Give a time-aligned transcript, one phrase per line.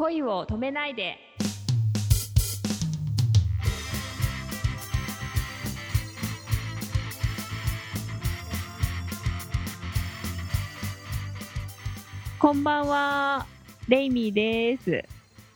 [0.00, 1.18] 恋を止めないで
[12.38, 13.46] こんばんは
[13.88, 15.04] レイミーです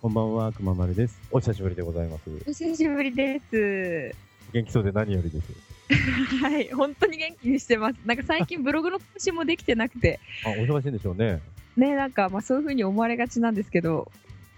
[0.03, 1.19] こんばんは、くままるです。
[1.31, 2.25] お久しぶりでございます。
[2.47, 4.15] お久しぶりです
[4.53, 5.47] 元気そうで何よりです。
[6.45, 11.41] はい本当に元気にしてますなんか最近ブログの更新もできてなくて あ、お忙しいんでしょうね。
[11.79, 14.13] ねなんかまあそういう風に思われがちなんですけど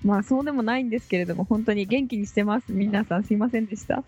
[0.06, 2.66] まあそうでもないんですけれども本当に元気にしてます。
[2.68, 4.04] 皆さんすいませんでした。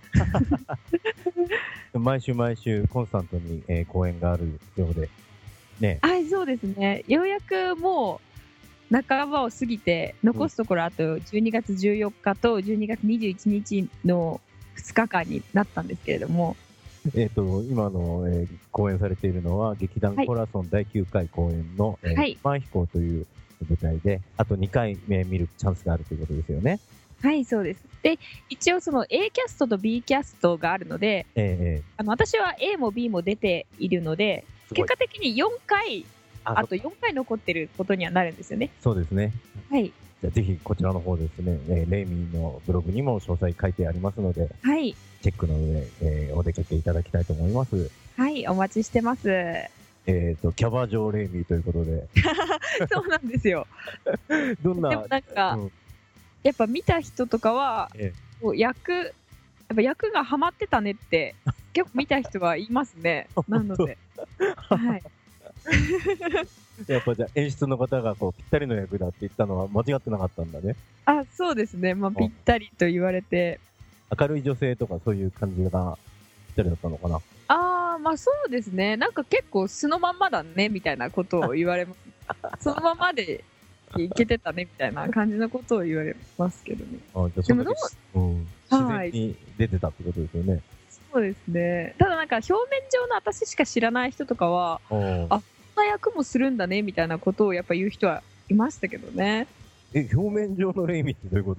[1.93, 5.11] 毎週毎週コンスタントに、えー公演があるようで。
[5.81, 5.99] ね。
[6.01, 7.03] はいそうですね。
[7.09, 8.21] ようやくも
[8.93, 14.41] う半ばを過ぎて残すところあと12月14日と12月21日の
[14.77, 16.57] 2日間になったんですけれども。
[17.15, 22.39] えっ、と、今の、えー公演されているのは、劇団はいコラソン第9回公演の、えーはい。
[22.45, 23.27] マン飛行という
[23.69, 26.81] 舞台で、あと2回目見るチャンスがあるということですよね。
[27.23, 27.81] はいそうです。
[28.03, 36.05] で一応その A キャストと B キャストがあるのでえーえあの私は A も B も出ているので結果的に4回
[36.45, 38.71] ああと4回残ってることにはなるんですよね。
[38.81, 39.33] そうですね。
[39.69, 39.93] はい。
[40.21, 44.95] じゃあぜひこちらの方ですね、えーレイミーのブログにも詳細書いてありますので、はい。
[45.23, 47.91] チェックの上、えーお出かけいただきたいと思います。
[48.17, 49.29] はいお待ちしてます
[50.09, 52.09] えっ、と、キャバ嬢レイミーということで、
[52.91, 53.67] そうなんですよ。
[54.65, 55.73] どんな、でもなんか、うん。
[56.43, 58.93] やっぱ見た人とかは、えこう役
[59.69, 61.35] やっぱ役がハマってたねって
[61.75, 63.29] 結構見た人は言いますね。
[63.49, 63.99] なので。
[64.39, 65.03] はい。
[66.87, 70.75] やっぱじゃあ演出の方がこうぴったりの役だって言ったのは間違ってなかったんだね。
[71.05, 71.95] あそうですね。
[71.95, 73.61] まあぴったりと言われて。
[74.19, 75.99] 明るい女性とかそういう感じが
[76.47, 77.21] ぴったりだったのかな。
[77.99, 78.97] まあそうですね。
[78.97, 82.65] なんか結構素のまんまだねみたいなことを言われます。
[82.65, 83.45] そのままで
[83.97, 86.99] いけてたねみたいな感じのことを言われますけどね。
[87.15, 87.75] あじゃあその時
[88.15, 90.61] でもうん、自はい然に出てたってことですよね。
[91.13, 91.95] そうですね。
[91.99, 92.59] ただなんか表面
[92.91, 95.41] 上の私しか知らない人とかはあこん
[95.77, 99.47] な役もするんだねみたいなことをやっぱ言う人はいましたけどね。
[99.95, 101.55] え、表面上のレイミーってどういうこ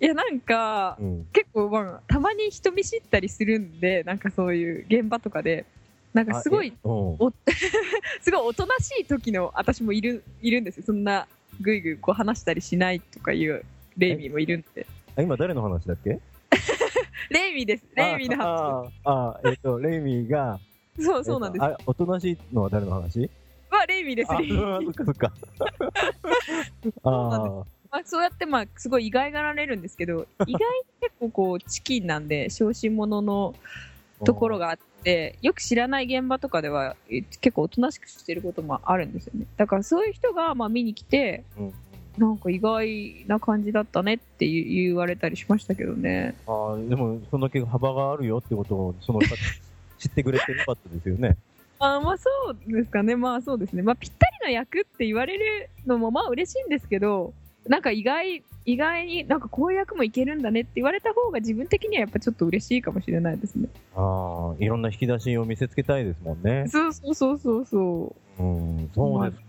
[0.00, 1.24] いやなんかとうん。
[1.32, 5.64] 結構まあたまに人見知ったりするんでなんかそういう現場とかで。
[6.12, 6.88] なんかすごいあ。
[6.88, 7.34] えうん。
[8.22, 10.84] すごいおとなしい時の私もいるいるんですよ。
[10.86, 11.28] そんな
[11.60, 13.62] ぐいぐいこう話したりしないとかいう
[13.98, 14.86] レイミーもいるんで。
[15.16, 16.18] あ今誰の話だっけ？
[17.30, 17.84] レイミーです。
[17.94, 18.44] レイミーの話。
[18.44, 20.58] あーあー、えっ、と、レイミーが、
[20.98, 21.64] そうそうなんです。
[21.64, 23.28] えっとあおとなしいのは誰の話？
[23.70, 24.32] はレイミーです。
[24.32, 25.32] あ、レイミーそっか。
[25.58, 25.72] そっか。
[27.04, 30.58] うなんあまあ、そうやってまあすごい意外がられるんですけど 意外に
[31.00, 33.54] 結構こうチキンなんで小心者の
[34.20, 34.24] あ。
[34.24, 41.72] ところがあってよく知らない現場とかではえ結構おとなしくしてることもあるんですよねだからそういう人がまあ見に来てうん。
[42.18, 49.26] なんか意外な感じだったねって言言われたりしましたけどねあーでも、そんだけ幅があるよってことを、その方
[49.98, 51.36] 知ってくれてよかったですよね。
[51.78, 57.34] あまあそうですかねまあそうですねまあぴったりの役って言われるのもまあ嬉しいんですけど
[57.68, 66.66] なんか意外意外になんかこういう役もいけるんだねって言われた方が自分的にはやっぱちょっと嬉しいかもしれないですねああ、いろんな引き出しを見せつけたいですもんね。
[66.68, 69.42] そうそうそうそうそううん、そうです。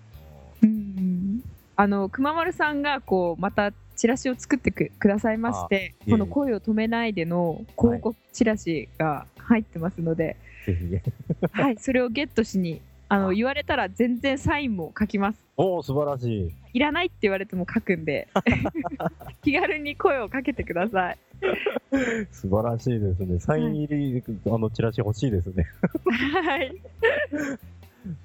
[0.64, 1.42] うん
[1.76, 11.50] あの熊丸さんがこうまたチラシを作ってくくださいましてこの声を止めないでの広告チラシが入ってますので、ぜひ。
[11.52, 16.52] はい、それをゲットしにあのあ言われたら全然サインも書きますおお、素晴らしい。
[16.74, 18.28] いらないって言われても書くんで
[19.42, 21.18] 気軽に声をかけてください
[22.32, 23.40] 素晴らしいですね。
[23.40, 25.66] サイン入り、あのチラシ欲しいですね。
[26.44, 26.76] はい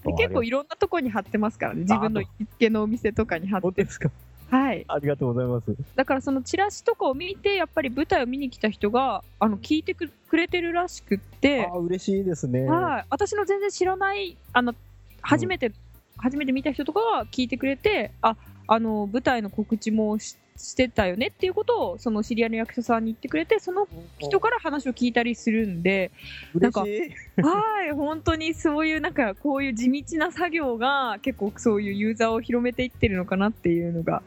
[0.07, 4.11] で結構いろんなとこに貼ってますからね自分の行きつけのお店とかに貼ってですか？
[4.53, 5.75] はいありがとうございます。
[5.97, 12.67] だからそのチラシとかを見てやっぱり舞台を見に来た人があの聞いてくくれてるらしくってあ、嬉しいですね。
[12.67, 14.75] はい、私の全然知らないあの
[15.23, 15.73] 初めて、
[16.19, 18.37] 初めて見た人とかが聞いてくれてあ
[18.67, 23.89] あの舞台の告知もししてたよねっていうことをその知り合いの役者さんに言ってくれてその
[24.19, 26.11] 人から話を聞いたりするんで
[26.55, 27.43] 嬉しい。
[27.43, 34.23] はい本当にそういうなんかこういう地道な作業が結構そういうユーザーを広めていってるのかなっていうのが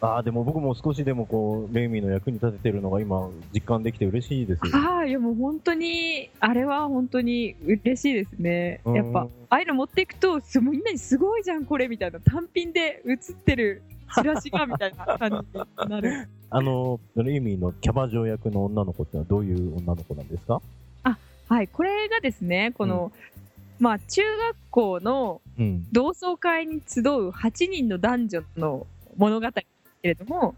[0.00, 4.60] ああ、でも僕も少しでもこう、レイミーの役に立ててるのが今、実感できて嬉しいです。
[4.70, 8.80] はいいやもう本当にあれは本当に嬉しいですね。
[8.84, 13.82] やっぱうんああいうの持っていくとすみんなにすごいじゃんこれみたいな単品で映ってる
[14.16, 16.28] チラシがみたいな感じになる。
[16.50, 20.60] あの、レイミーのキャバ嬢役の女の子ってのはどういう女の子なんですか？
[21.48, 23.12] はいこれがですねこの、
[23.78, 25.86] まあ中学校のうん。
[25.92, 29.46] 同窓会に集う8人の男女の物語
[30.02, 30.54] けれども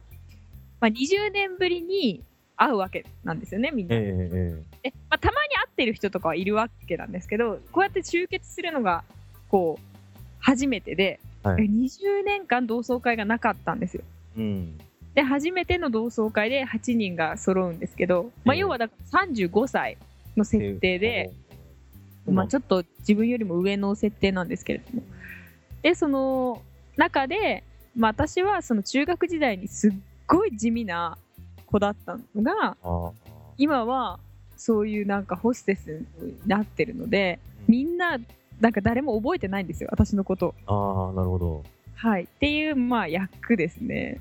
[0.80, 2.22] まあ、20年ぶりに
[2.56, 3.96] 会うわけなんですよね、みんな。
[3.96, 9.04] えええでまあ、たまに会ってる人とかはいるわけなんですけど、こうやって集結するのが、
[9.48, 14.02] こう、初めてで、はい20年間同窓会がなかったんですよ。
[14.36, 14.78] えうん。
[15.14, 19.96] で、初めての同窓会で8人が揃うんですけど、まあ、ええ要はだから35歳
[20.36, 21.30] の設定で、
[22.26, 25.02] うんまあ、ちょっと自分よりも上の設定なんですけれども。
[25.82, 26.62] で、その
[26.96, 27.62] 中で、
[27.98, 29.92] まあ、私はその中学時代にすっ
[30.26, 31.18] ごい地味な
[31.66, 33.10] 子だったのが、あ
[33.58, 34.20] 今は
[34.56, 38.16] そういうなんかホステスになってるので、うんみんな、
[38.60, 40.54] なんか誰も覚えてないんですよ、私のこと。
[40.66, 41.64] あ、ああ、なるほど。
[41.96, 42.24] はい。
[42.24, 44.20] っていう、まあ、役ですね。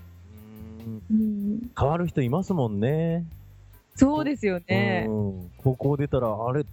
[0.86, 1.72] うんうん。
[1.80, 3.24] 変わる人いますもんね。
[3.96, 5.06] そうですよね。
[5.08, 5.52] うん。
[5.64, 6.66] 高校出たら、あれ、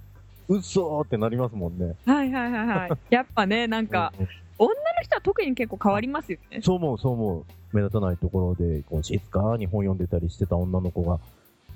[0.49, 1.95] 嘘ってなりますもんね。
[2.07, 2.91] はいはいはいはい。
[3.11, 4.29] やっぱね、なんか、うん
[4.59, 6.61] 女の人は特に結構変わりますよね。
[6.63, 7.45] そう思う、そう思う。
[7.73, 11.19] 目立たないところで、こう、静かに本読んでたりしてた女の子が、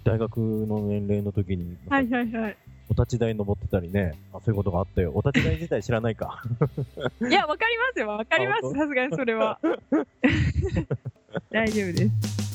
[0.05, 2.57] 大学の年齢の時に、はいはいはい。
[2.91, 5.13] お立ち台登ってたりね、あそういうことがあったよ。
[5.15, 6.43] お立ち台自体知らないか。
[7.21, 8.73] いや、わかりますよ、わかります。
[8.73, 9.61] さすがにそれは。
[11.51, 12.49] 大丈夫です。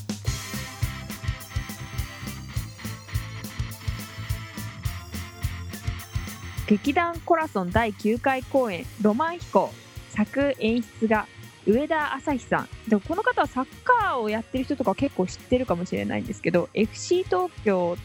[6.66, 9.70] 劇団コラソン第9回公演「ロマン飛行」
[10.14, 11.26] 作演出が
[11.66, 12.68] 上田朝日さん。
[12.88, 17.96] でもこの方はサッカーをやってる人とか結構知ってるかもしれないんですけど FC 東京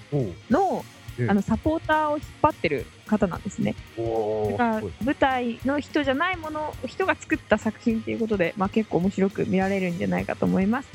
[0.50, 0.84] の
[1.20, 1.30] ええ。
[1.30, 3.76] あのサポーターを引っ張ってる方なんですね。
[3.98, 10.90] おだから舞台の人じゃないもの人が作った作品ということで、まあ、結構面白く見られるんじゃないかと思います、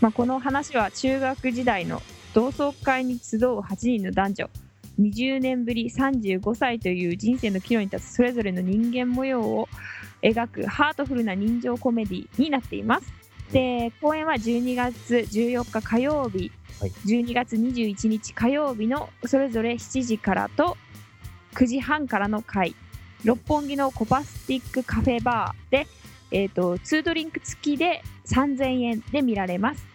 [0.00, 2.02] まあ、この話は中学時代の
[2.34, 4.50] 同窓会に集う8人の男女。
[5.00, 9.66] 20年ぶり35歳という人生の岐路に立つそれぞれの人間模様を
[10.22, 13.12] 描くハートフルな人情コメディになっています。
[13.52, 16.90] で公演は12月14日火曜日、はい。
[17.06, 20.76] 12月21日火曜日のそれぞれ7時からと
[21.54, 22.74] 9時半からの回。
[23.24, 25.86] 六本木のコパスティックカフェバーで、
[26.30, 29.86] えー、と2ドリンク付きで3000円で見られます。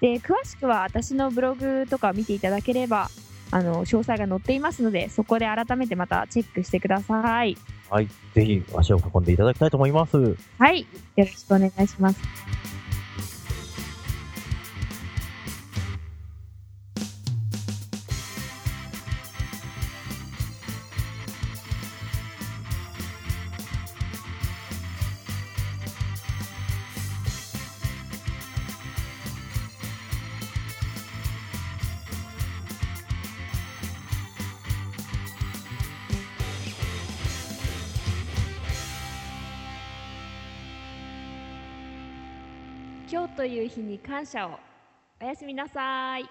[0.00, 3.08] で詳しくは私のブログとか見ていただければ
[3.52, 7.56] あの詳細が載っていますのでそこで改めてまたチェックしてください
[7.88, 8.08] はい。
[8.34, 10.16] ぜひ足を運んでいただきたいと思います。
[10.58, 10.80] はい
[11.14, 12.20] よろしくお願いします
[43.12, 44.58] 今日という日に感謝を。
[45.20, 46.24] おやすみなさい。